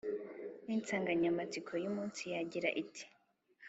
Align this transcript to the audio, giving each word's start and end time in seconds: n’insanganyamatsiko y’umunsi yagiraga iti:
n’insanganyamatsiko 0.65 1.71
y’umunsi 1.83 2.21
yagiraga 2.33 2.71
iti: 2.83 3.03